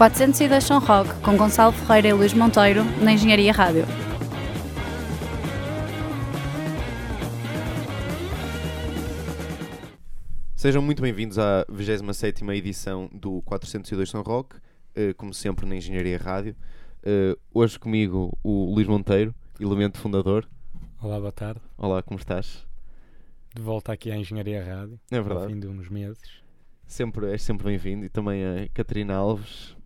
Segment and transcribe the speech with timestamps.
[0.00, 3.84] 402 São Roque, com Gonçalo Ferreira e Luís Monteiro, na Engenharia Rádio.
[10.56, 14.56] Sejam muito bem-vindos à 27 edição do 402 São Roque,
[14.94, 16.56] eh, como sempre na Engenharia Rádio.
[17.02, 20.48] Eh, hoje comigo o Luís Monteiro, elemento fundador.
[21.02, 21.60] Olá, boa tarde.
[21.76, 22.66] Olá, como estás?
[23.54, 24.98] De volta aqui à Engenharia Rádio.
[25.10, 25.52] É Ao verdade.
[25.52, 26.40] fim de uns meses.
[26.86, 28.06] Sempre, és sempre bem-vindo.
[28.06, 29.78] E também a Catarina Alves.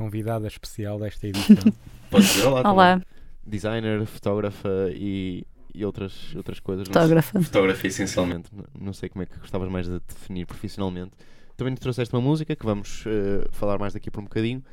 [0.00, 1.70] Convidada especial desta edição.
[2.10, 2.62] Pode dizer olá.
[2.62, 2.72] também.
[2.72, 3.02] Olá,
[3.46, 6.88] Designer, fotógrafa e, e outras, outras coisas.
[6.88, 7.42] Não fotógrafa.
[7.42, 8.50] Fotografia, essencialmente.
[8.80, 11.10] Não sei como é que gostavas mais de definir profissionalmente.
[11.54, 14.64] Também nos trouxeste uma música que vamos eh, falar mais daqui por um bocadinho.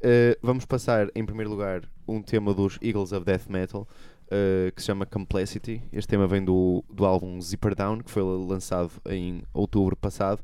[0.00, 3.86] Eh, vamos passar, em primeiro lugar, um tema dos Eagles of Death Metal
[4.30, 5.82] eh, que se chama Complexity.
[5.92, 10.40] Este tema vem do, do álbum Zipper Down, que foi lançado em outubro passado.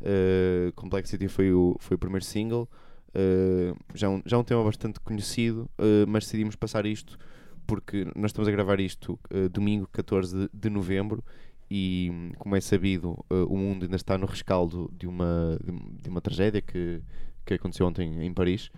[0.00, 2.68] Eh, Complexity foi o, foi o primeiro single.
[3.14, 7.18] Eh, já, um, já um tema bastante conhecido, eh, mas decidimos passar isto
[7.66, 11.24] porque nós estamos a gravar isto eh, domingo 14 de, novembro
[11.70, 16.20] e, como é sabido, o mundo ainda está no rescaldo de uma, de, um- uma
[16.20, 17.00] tragédia que,
[17.46, 18.70] que aconteceu ontem em Paris,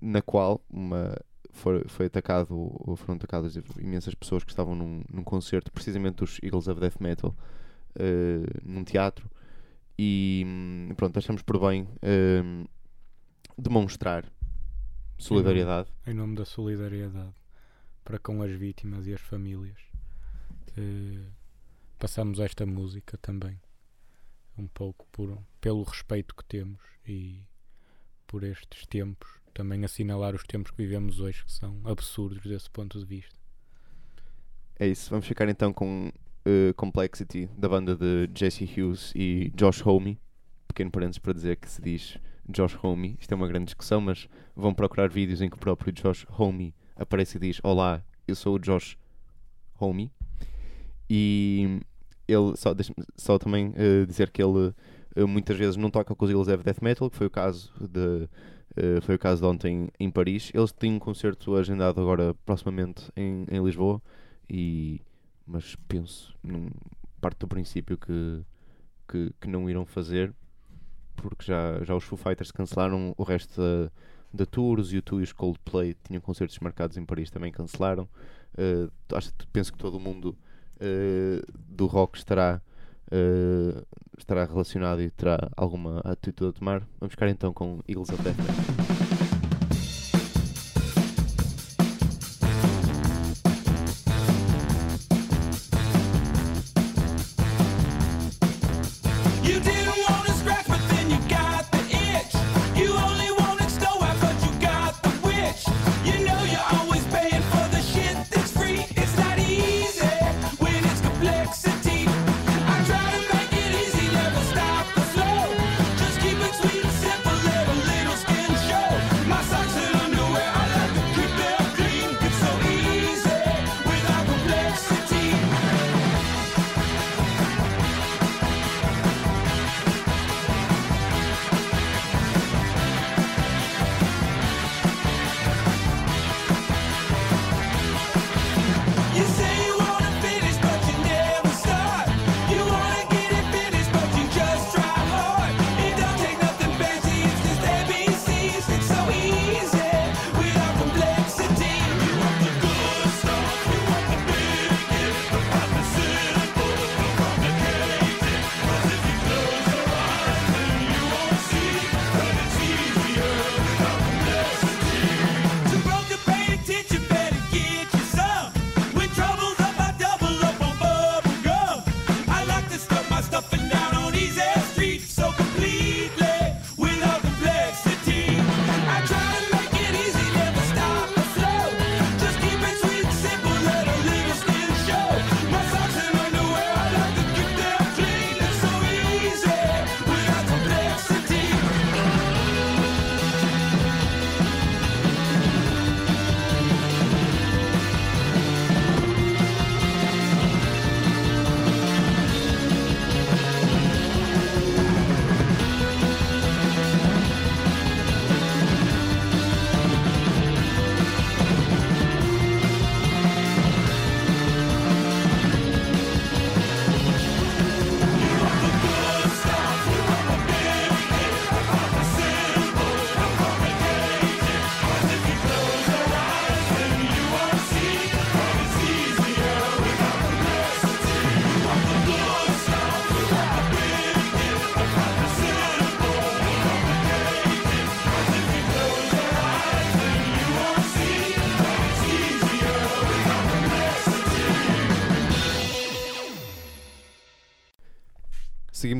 [0.00, 1.16] na qual uma,
[1.52, 2.48] foi, foi atacado,
[2.96, 7.34] foram atacadas imensas pessoas que estavam num, num concerto, precisamente dos Eagles of Death Metal,
[8.64, 9.28] num teatro.
[10.02, 12.64] E hum, pronto, achamos por bem hum,
[13.58, 14.32] demonstrar
[15.18, 15.90] solidariedade.
[16.06, 17.34] em nome da solidariedade
[18.02, 19.78] para com as vítimas e as famílias.
[20.74, 21.28] eh,
[21.98, 23.60] passamos esta música também.
[24.56, 27.44] Um pouco por, pelo respeito que temos e
[28.26, 29.28] por estes tempos.
[29.52, 33.38] Também assinalar os tempos que vivemos hoje, que são absurdos desse ponto de vista.
[34.78, 36.10] É isso, vamos ficar então com
[36.50, 40.18] eh, Complexity da banda de Jesse Hughes e Josh Homme.
[40.66, 43.16] Pequeno parênteses para dizer que se diz Josh Homme.
[43.20, 46.74] Isto é uma grande discussão, mas vão procurar vídeos em que o próprio Josh Homme
[46.96, 48.98] aparece e diz: Olá, eu sou o Josh
[49.78, 50.10] Homme.
[51.08, 51.80] E
[52.26, 52.74] ele, só,
[53.16, 54.74] só também eh, dizer que ele
[55.16, 58.28] eh, muitas vezes não toca com os of Death Metal, que foi o caso de.
[58.76, 60.50] eh, foi o caso de ontem em Paris.
[60.54, 64.00] Eles têm um concerto agendado agora proximamente em, em Lisboa
[64.48, 65.00] e
[65.50, 66.70] mas penso num,
[67.20, 68.42] parte do princípio que,
[69.08, 70.32] que, que não irão fazer
[71.16, 73.90] porque já, já os Foo Fighters cancelaram o resto da,
[74.32, 78.08] da tour, os U2 e os Coldplay tinham concertos marcados em Paris também cancelaram.
[78.56, 80.36] Eh, acho, penso que todo o mundo
[80.78, 82.62] eh, do rock estará
[83.10, 83.84] eh,
[84.16, 86.88] estará relacionado e terá alguma atitude a tomar.
[86.98, 89.09] Vamos ficar então com Eagles of Death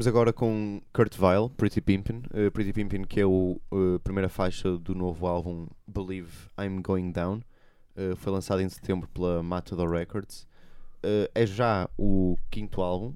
[0.00, 2.22] Seguimos agora com Kurt Vile, Pretty Pimpin'.
[2.32, 6.80] Uh, Pretty Pimpin' que é o, uh, a primeira faixa do novo álbum Believe I'm
[6.80, 7.42] Going Down.
[7.94, 10.48] Uh, foi lançado em setembro pela Matador Records.
[11.34, 13.14] É já o quinto álbum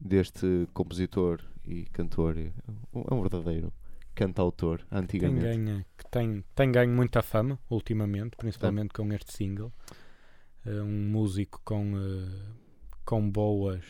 [0.00, 2.36] deste compositor e cantor.
[2.36, 2.50] É
[2.92, 3.72] um- verdadeiro
[4.12, 5.44] cantautor, Tem antigamente.
[5.44, 9.72] ganho, que tem, tem ganho muita fama ultimamente, principalmente com este single.
[10.66, 12.54] Um músico com, eh,
[13.04, 13.84] com boas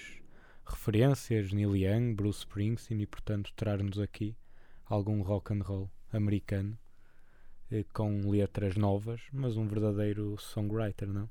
[0.67, 4.37] referências, Neil Young, Bruce Springsteen, e portanto traz-nos aqui
[4.87, 6.79] algum rock and roll americano
[7.71, 11.29] eh, com letras novas, mas um verdadeiro songwriter, não?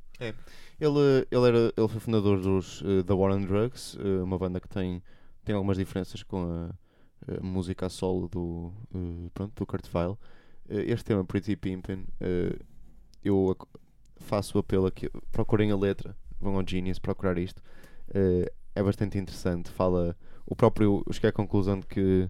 [0.79, 4.59] Ele, ele, era, ele foi fundador dos uh, The War on Drugs, uh, uma banda
[4.59, 5.01] que tem,
[5.45, 10.17] tem algumas diferenças com a, a música a solo do, uh, pronto, do Kurt Vile.
[10.67, 12.05] Este tema, Pretty Pimpin',
[13.21, 13.55] eu
[14.15, 17.61] faço o apelo aqui, procurem a letra, vão ao Genius procurar isto.
[18.75, 20.15] É bastante interessante, fala,
[20.45, 22.29] o próprio, eu cheguei à conclusão de que,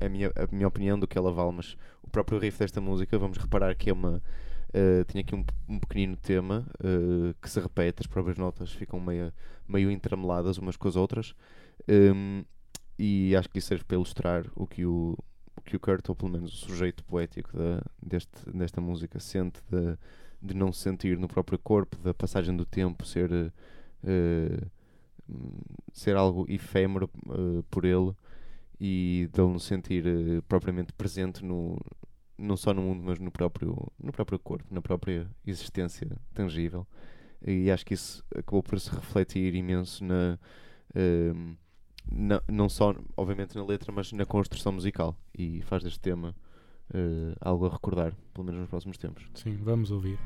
[0.00, 3.18] a minha, a minha opinião do que ela vale, mas o próprio riff desta música,
[3.18, 4.22] vamos reparar que é uma,
[4.70, 9.00] Uh, tinha aqui um, um pequenino tema uh, que se repete, as próprias notas ficam
[9.00, 9.32] meio,
[9.66, 11.34] meio entrameladas umas com as outras.
[11.88, 12.44] Um,
[12.96, 15.18] e acho que isso serve para ilustrar o que o,
[15.56, 19.60] o que o Kurt, ou pelo menos o sujeito poético da, deste, desta música, sente
[19.68, 19.98] de,
[20.40, 24.70] de não se sentir no próprio corpo, da passagem do tempo ser, uh,
[25.92, 28.12] ser algo efêmero uh, por ele
[28.80, 31.78] e de ele sentir uh, propriamente presente no,
[32.38, 36.86] não só no mundo, mas no próprio, no próprio corpo, na própria existência tangível.
[37.46, 40.38] E acho que isso acabou por se refletir imenso na,
[40.94, 41.54] ehm,
[42.10, 45.16] na- não só, obviamente, na letra, mas na construção musical.
[45.36, 46.34] E faz deste tema
[46.92, 49.24] eh, algo a recordar, pelo menos nos próximos tempos.
[49.34, 50.18] Sim, vamos ouvir.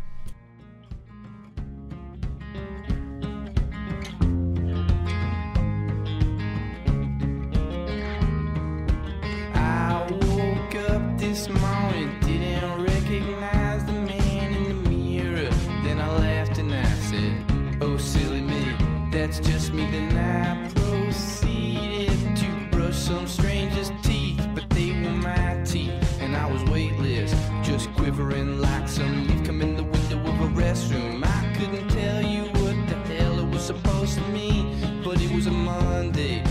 [19.26, 19.90] That's just me.
[19.90, 26.50] Then I proceeded to brush some stranger's teeth, but they were my teeth, and I
[26.50, 27.32] was weightless,
[27.62, 31.24] just quivering like some leaf come in the window of a restroom.
[31.24, 35.46] I couldn't tell you what the hell it was supposed to mean, but it was
[35.46, 36.43] a Monday,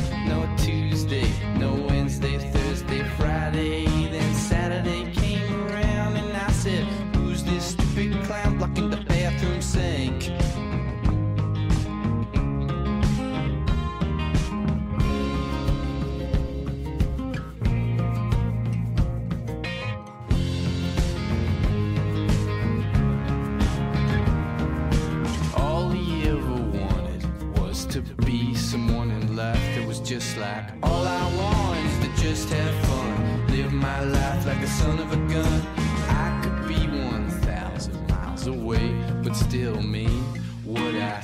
[32.34, 35.62] just have fun, live my life like a son of a gun.
[36.10, 38.90] I could be one thousand miles away,
[39.22, 40.24] but still mean
[40.66, 41.22] what I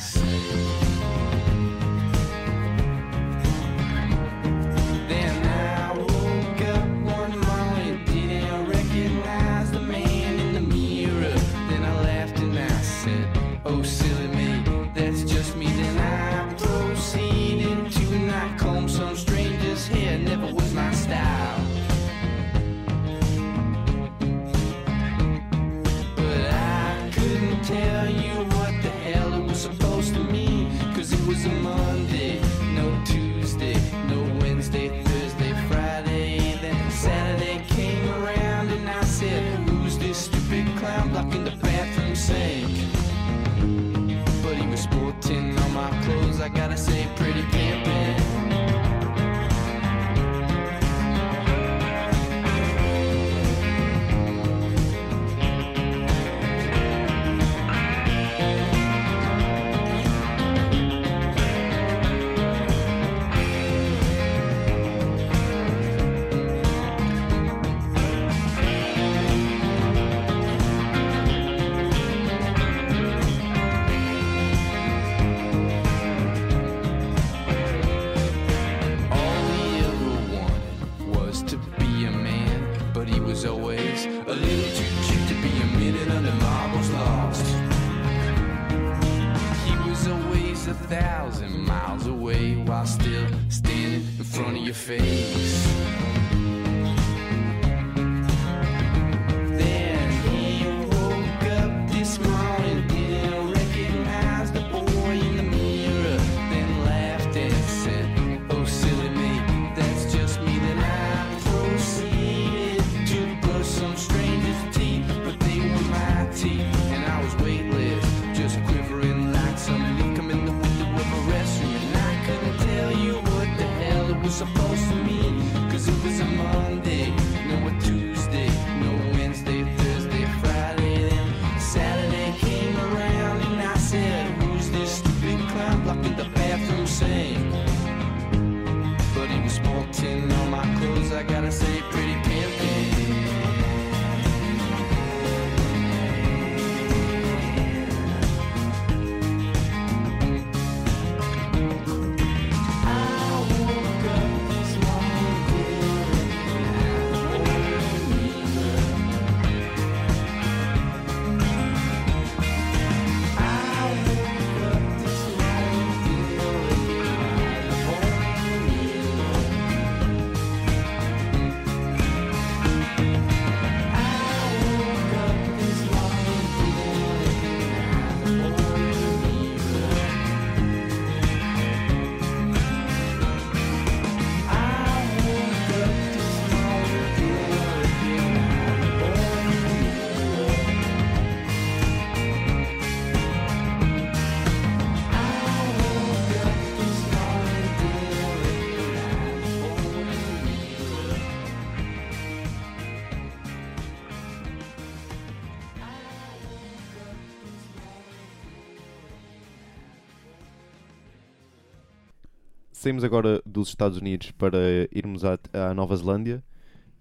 [212.80, 214.58] Saímos agora dos Estados Unidos para
[214.94, 216.42] irmos à, à Nova Zelândia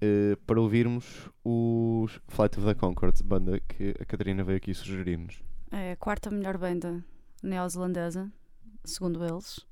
[0.00, 5.40] eh, para ouvirmos os Flight of the Conchords, banda que a Catarina veio aqui sugerir-nos.
[5.70, 7.04] É a quarta melhor banda
[7.44, 8.28] neozelandesa,
[8.84, 9.64] segundo eles.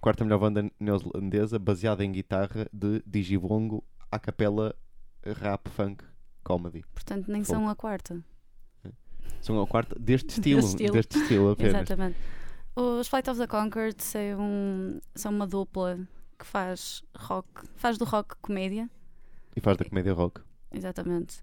[0.00, 4.72] Quarta melhor banda neozelandesa baseada em guitarra de digibongo a capela
[5.24, 6.04] rap funk
[6.44, 6.84] comedy.
[6.94, 7.58] Portanto, nem Fogo.
[7.58, 8.24] são a quarta.
[9.40, 10.92] São a quarta deste estilo, estilo.
[10.92, 11.74] deste estilo apenas.
[11.74, 12.39] Exatamente.
[12.76, 15.98] Os Flight of the Conchords são, um, são uma dupla
[16.38, 18.88] que faz rock, faz do rock comédia.
[19.54, 20.40] E faz da comédia rock.
[20.72, 21.42] Exatamente.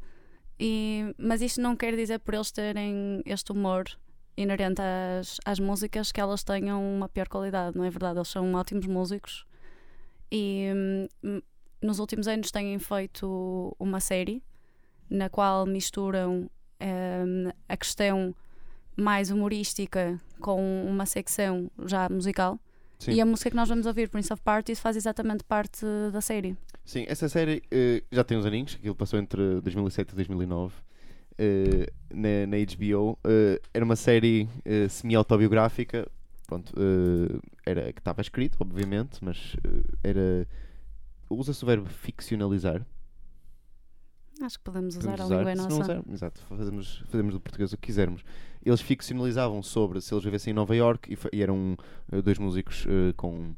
[0.59, 3.85] E, mas isto não quer dizer por eles terem este humor
[4.35, 8.17] inerente às, às músicas que elas tenham uma pior qualidade, não é verdade?
[8.17, 9.45] Eles são ótimos músicos
[10.31, 10.67] e
[11.23, 11.41] hum,
[11.81, 14.43] nos últimos anos têm feito uma série
[15.09, 16.49] na qual misturam
[16.81, 18.35] hum, a questão
[18.97, 22.59] mais humorística com uma secção já musical.
[22.99, 23.11] Sim.
[23.11, 26.57] E a música que nós vamos ouvir, Prince of Parties, faz exatamente parte da série.
[26.83, 30.73] Sim, essa série eh, já tem uns aninhos, aquilo passou entre 2007 e 2009
[31.37, 33.19] eh, na, na HBO.
[33.23, 34.47] Eh, era uma série
[34.89, 36.09] semi-autobiográfica,
[36.47, 36.73] pronto,
[37.65, 39.55] era que estava escrito, obviamente, mas
[40.03, 40.47] era.
[41.29, 42.85] Usa-se o verbo ficcionalizar.
[44.41, 45.81] Acho que podemos usar Podemos a língua é não nossa.
[45.81, 48.23] usar, exato, fazemos, fazemos do português o que quisermos.
[48.63, 51.75] Eles ficcionalizavam sobre se eles vivessem em Nova York e, e eram
[52.11, 53.53] eh, dois músicos eh, com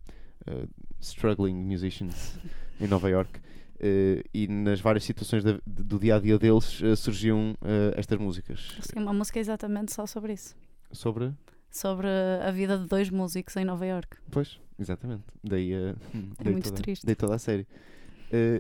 [0.48, 0.68] eh,
[1.02, 2.38] struggling musicians
[2.80, 3.40] em Nova York.
[3.80, 8.18] eh, e nas várias situações da- do dia a dia deles eh, surgiam eh, estas
[8.20, 10.56] músicas têm uma música exatamente só sobre isso.
[10.92, 11.34] sobre.
[11.72, 14.18] Sobre a vida de dois músicos em Nova York.
[14.32, 15.24] Pois, exatamente.
[15.44, 15.94] Daí, eh,
[16.44, 17.06] daí muito toda, triste.
[17.06, 17.68] daí toda a série.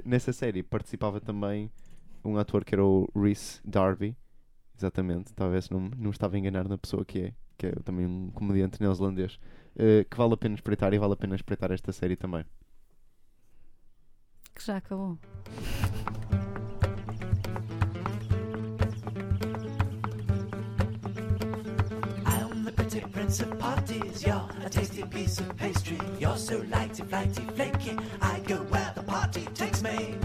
[0.06, 1.70] Nessa série participava também
[2.24, 4.16] um ator que era o Rhys Darby.
[4.78, 8.06] Exatamente, talvez não, não me estava a enganar na pessoa que é, que é também
[8.06, 9.38] um comediante neozelandês.
[9.78, 12.44] eh, que vale a pena espreitar e vale a pena espreitar esta série também.
[14.56, 15.18] Que já acabou.
[22.26, 24.26] I'm the pretty prince of parties.
[24.26, 26.00] You're a tasty piece of pastry.
[26.20, 27.98] You're so lighty, flighty, flaky.
[28.22, 30.16] I go where the party takes me.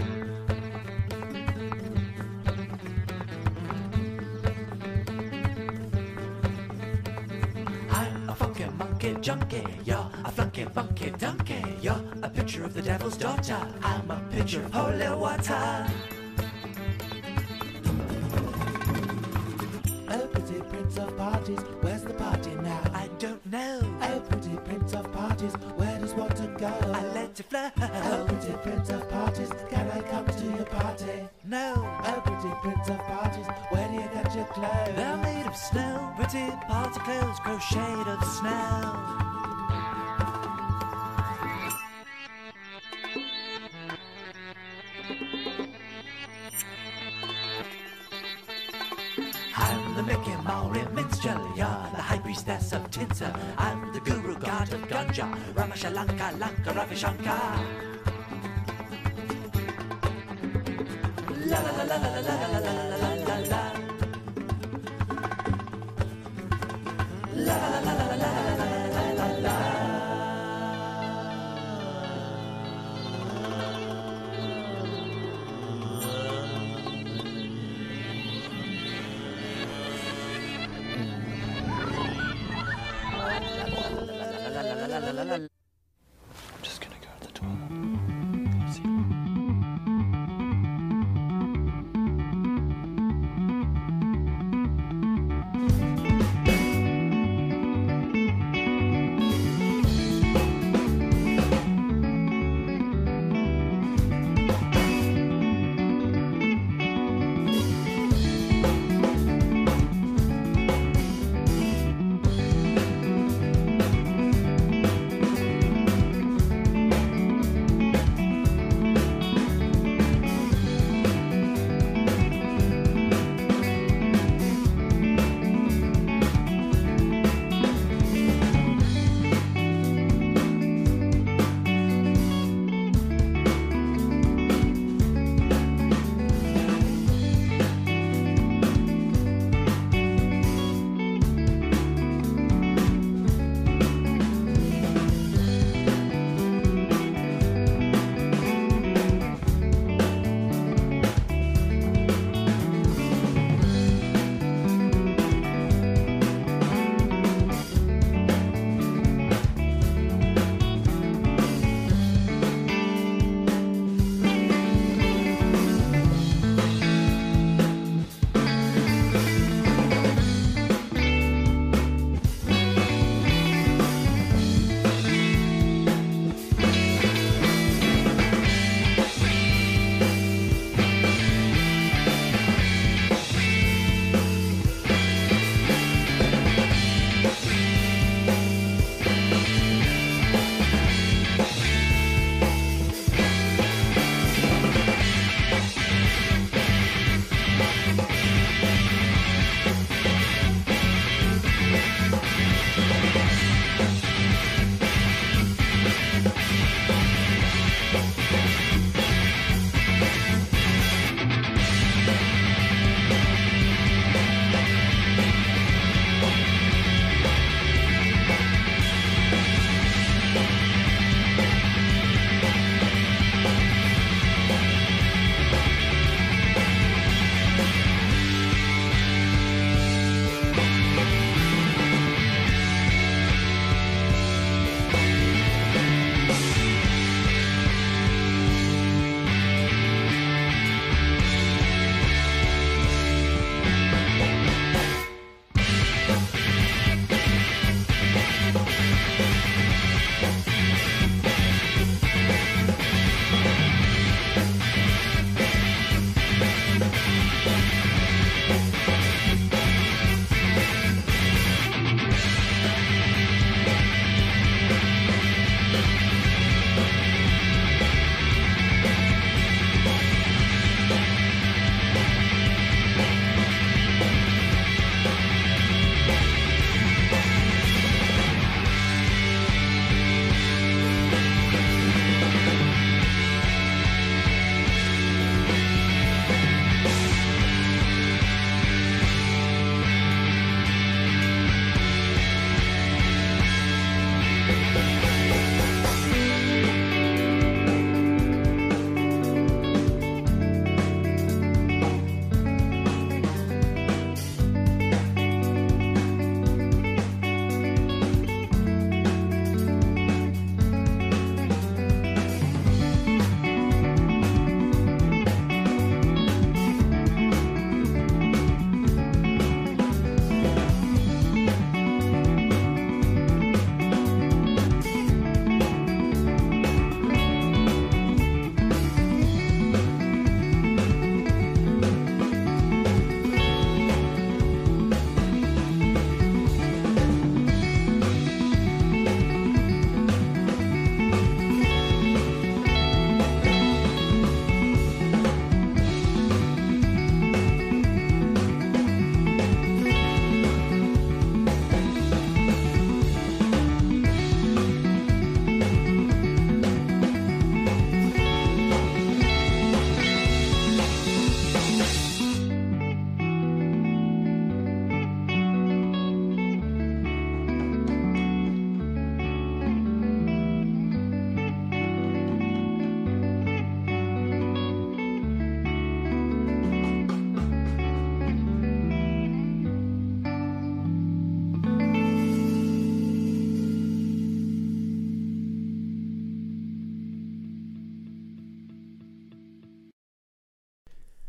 [9.25, 9.65] Junkie.
[9.83, 11.63] You're a flunky funky donkey.
[11.81, 13.57] You're a picture of the devil's daughter.
[13.81, 15.87] I'm a picture of holy water.
[20.09, 21.59] Oh, pretty prince of parties,
[23.45, 23.79] know.
[24.01, 26.67] Oh, pretty prince of parties, where does water go?
[26.67, 27.69] I let it flow.
[27.81, 31.27] Oh, pretty prince of parties, can I come to your party?
[31.43, 31.73] No.
[31.77, 34.95] Oh, pretty prince of parties, where do you get your clothes?
[34.95, 36.13] They're made of snow.
[36.17, 39.24] Pretty party clothes, crocheted of snow.
[50.15, 53.37] Ricky Maori minstrel, you're the high priestess of Tinsa.
[53.57, 57.59] I'm the guru god of ganja, Ramashalanka, Lanka, Ravi Shankar.
[61.47, 62.34] La la la la la la.
[84.99, 85.54] la la la la.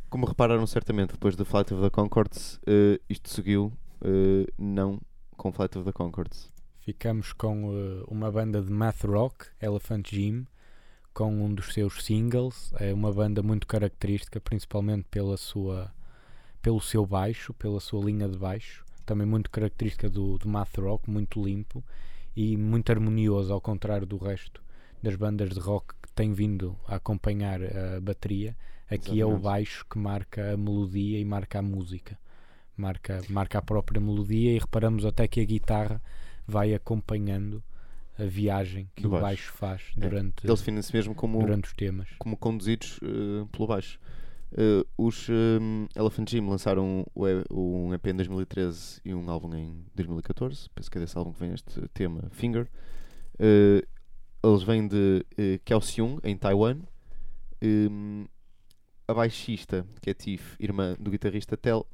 [0.09, 5.01] Como repararam certamente depois do Flight of the Concords, eh, isto seguiu eh, não
[5.37, 6.49] com Flight of the Concords.
[6.79, 10.47] Ficamos com eh, uma banda de math rock, Elephant Jim,
[11.13, 12.73] com um dos seus singles.
[12.79, 15.93] É uma banda muito característica, principalmente pela sua,
[16.63, 18.85] pelo seu baixo, pela sua linha de baixo.
[19.05, 21.83] Também muito característica do, do math rock, muito limpo
[22.37, 24.63] e muito harmonioso, ao contrário do resto
[25.03, 28.57] das bandas de rock que têm vindo a acompanhar a bateria.
[28.91, 29.43] Aqui é o Exatamente.
[29.43, 32.19] baixo que marca a melodia e marca a música.
[32.77, 36.01] Marca, marca a própria melodia e reparamos até que a guitarra
[36.47, 37.63] vai acompanhando
[38.19, 39.25] a viagem que Do o baixo.
[39.25, 40.01] baixo faz É.
[40.01, 42.09] durante, Eles definem-se mesmo como, durante os temas.
[42.19, 43.99] como conduzidos eh, pelo baixo.
[44.53, 49.85] Eh, os eh, Elephant Jim lançaram E- um EP em 2013 e um álbum em
[49.95, 50.69] 2014.
[50.75, 52.69] Penso que é desse álbum que vem este tema, Finger.
[53.39, 53.83] Eh,
[54.45, 56.79] eles vêm de eh, Kaohsiung, em Taiwan.
[57.61, 58.27] Em,
[59.09, 61.87] a baixista, que é Tiff, irmã do guitarrista Tel,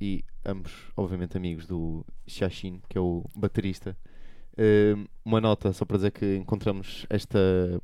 [0.00, 3.96] e ambos, obviamente, amigos do Xiaxin, que é o baterista.
[4.56, 7.38] Em, uma nota só para dizer que encontramos esta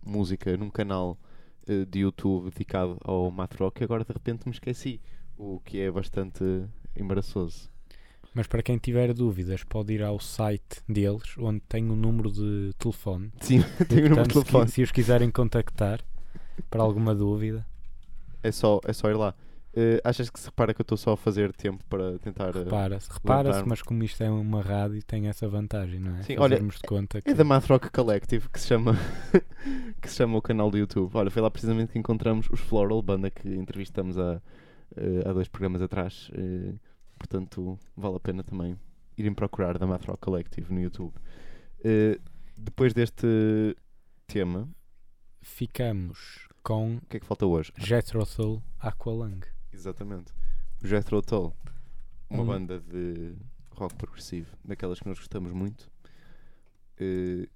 [0.05, 1.19] música num canal
[1.67, 5.01] eh, de YouTube dedicado ao math rock e agora de repente me esqueci,
[5.37, 6.45] o que é bastante
[6.97, 7.71] embaraçoso.
[8.35, 12.73] Mas para quem tiver dúvidas, pode ir ao site deles, onde tem o número de
[12.79, 13.33] telefone.
[13.41, 14.71] Sim, tenho o número de portanto, se telefone.
[14.71, 16.01] Se, os quiserem contactar
[16.71, 17.67] para alguma dúvida,
[18.43, 19.35] É só, é só ir lá.
[19.73, 22.49] Eh, achas que se repara que eu estou só a fazer tempo para tentar.
[22.57, 23.09] eh, repara-se.
[23.13, 23.69] Repara-se, lembrar-me.
[23.69, 26.23] mas como isto é uma rádio, tem essa vantagem, não é?
[26.23, 28.95] Sim, olha, de conta que É da Math Rock Collective que se chama
[30.03, 31.11] que se chama o canal do YouTube.
[31.15, 34.43] Olha, foi lá precisamente que encontramos os Floral, banda que entrevistamos há,
[34.97, 36.31] eh, há dois programas atrás.
[37.17, 38.77] portanto, vale a pena também
[39.17, 41.13] irem procurar da Math Rock Collective no YouTube.
[42.57, 43.77] Depois deste
[44.27, 44.69] tema,
[45.41, 47.73] ficamos com o que é que falta hoje?
[47.79, 49.41] Jethro Tull Aqualung.
[49.73, 50.33] Exatamente.
[50.83, 51.55] O Jethro Tull,
[52.29, 53.35] uma Um- banda de
[53.73, 55.91] rock progressivo, daquelas que nós gostamos muito.
[56.99, 57.49] Eh,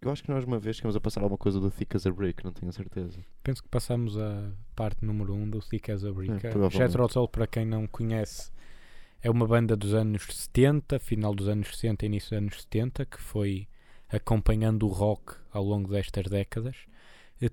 [0.00, 2.10] eu acho que nós uma vez chegamos a passar alguma coisa do Thick as a
[2.12, 3.18] Brick, não tenho certeza.
[3.42, 6.32] Penso que passamos a parte número 1 um do Thick as a Brick.
[6.32, 6.76] É, provavelmente.
[6.78, 8.50] Jethro Tull, para quem não conhece,
[9.22, 13.20] é uma banda dos anos 70, final dos anos 60 início dos anos 70, que
[13.20, 13.68] foi
[14.08, 16.76] acompanhando o rock ao longo destas décadas.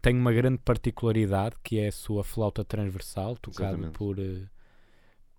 [0.02, 4.44] Tem uma grande particularidade que é a sua flauta transversal, tocada por, eh,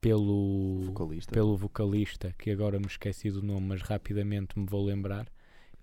[0.00, 1.32] pelo, Vocalista.
[1.32, 5.26] pelo vocalista, que agora me esqueci do nome, mas rapidamente me vou lembrar,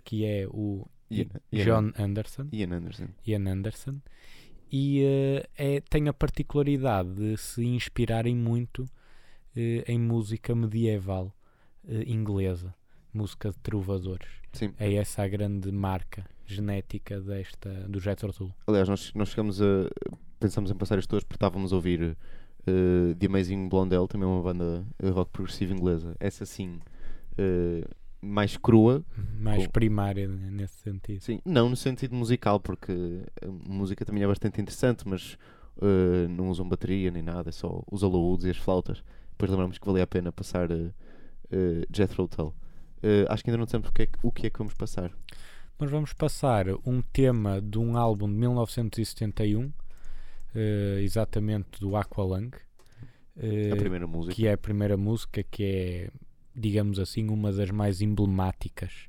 [0.03, 2.47] que é o Ian, Ian- John Anderson.
[2.51, 3.07] Ian Anderson.
[3.25, 3.99] Ian Anderson
[4.71, 8.85] e eh, é, tem a particularidade de se inspirarem muito
[9.55, 11.35] eh, em música medieval
[12.05, 12.73] inglesa,
[13.13, 14.27] música de trovadores.
[14.53, 14.73] Sim.
[14.79, 18.51] É essa a grande marca genética desta, do Jethro Tull.
[18.67, 19.65] Aliás, nós, nós chegamos a.
[20.39, 22.17] Pensamos em passar isto hoje porque estávamos a ouvir
[22.67, 26.15] eh, The Amazing Blondell, também uma banda eh, rock progressivo inglesa.
[26.19, 26.79] Essa sim,
[27.37, 27.87] eh,
[28.21, 29.03] mais crua.
[29.39, 31.21] Mais Com- primária nesse sentido.
[31.21, 35.37] Sim, não no sentido musical, porque a música também é bastante interessante, mas
[35.81, 39.03] eh, não usam bateria nem nada, é só os alaúdes e as flautas.
[39.31, 40.89] Depois lembramos que valia a pena passar eh,
[41.51, 42.53] eh, Jethro Tull.
[43.03, 44.73] Eh, acho que ainda não sabemos o que, é, que- o que é que vamos
[44.73, 45.11] passar.
[45.79, 49.71] Nós vamos passar um tema de um álbum de 1971,
[50.55, 52.51] eh, exatamente do Aqualung.
[53.37, 54.35] eh, a primeira música.
[54.35, 56.11] que é a primeira música que é,
[56.55, 59.07] digamos assim, uma das mais emblemáticas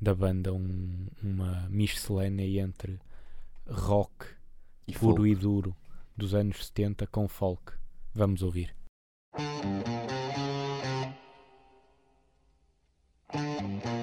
[0.00, 2.98] da banda, um- uma miscelânea entre
[3.68, 4.26] rock
[4.86, 5.28] e puro folk.
[5.30, 5.76] e duro
[6.16, 7.72] dos anos 70 com folk.
[8.14, 8.74] Vamos ouvir.
[9.36, 10.05] Sitting
[13.66, 13.95] Thank you.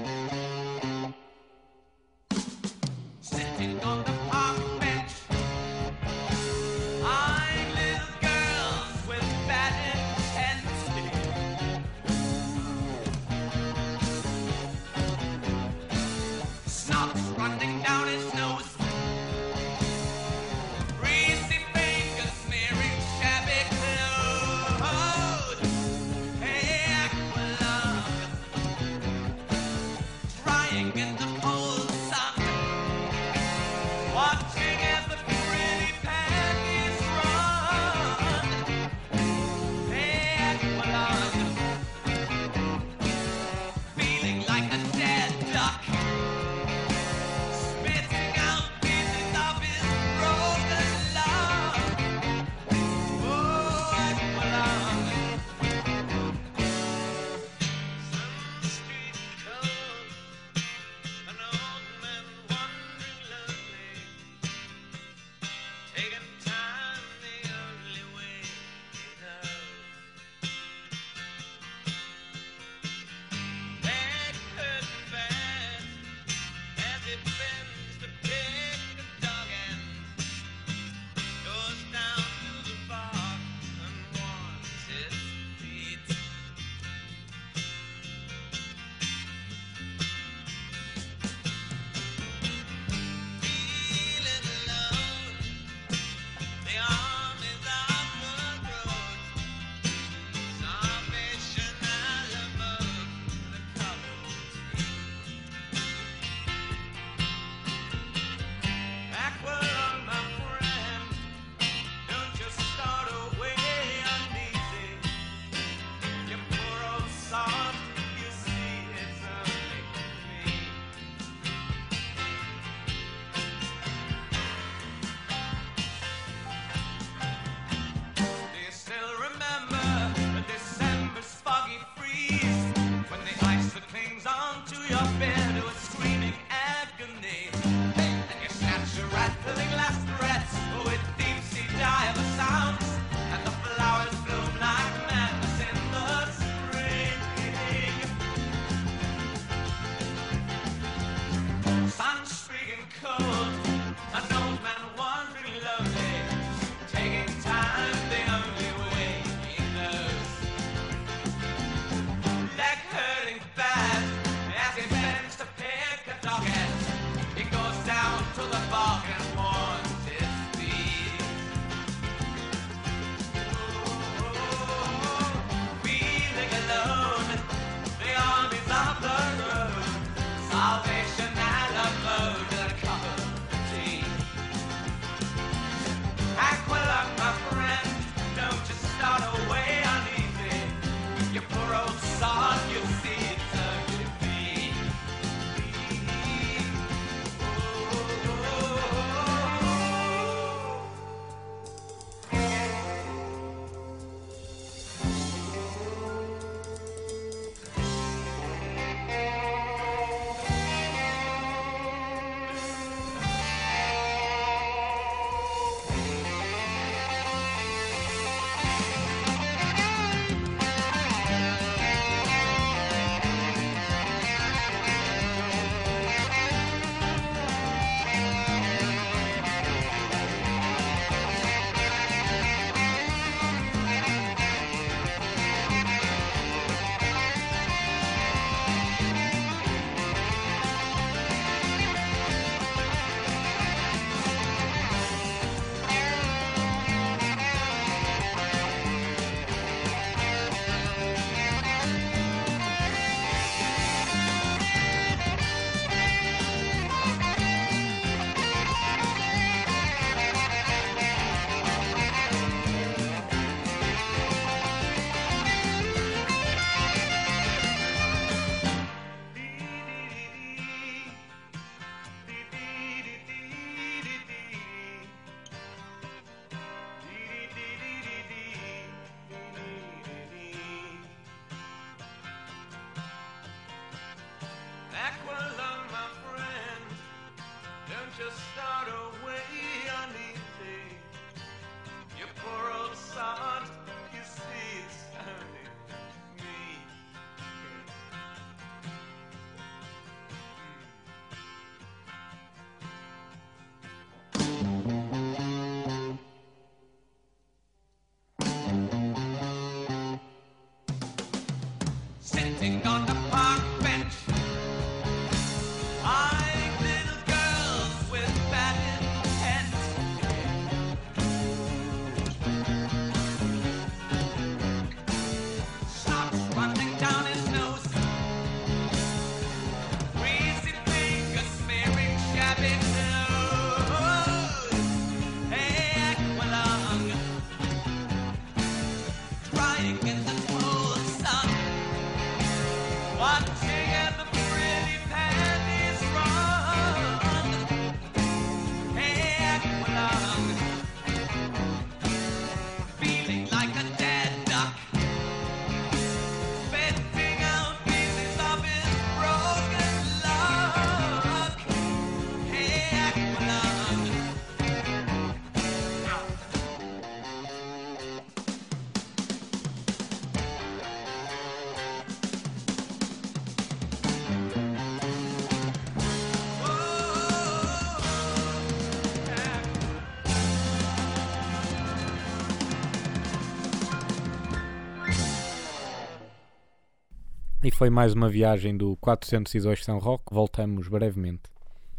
[387.76, 390.26] Foi mais uma viagem do 402 São Roque.
[390.32, 391.44] Voltamos brevemente.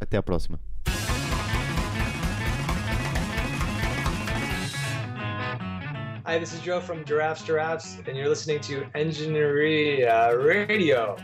[0.00, 0.60] Até à próxima.
[6.26, 11.16] Hi, this is Joe from Giraffes Giraffes, and you're listening to Engineeria Radio.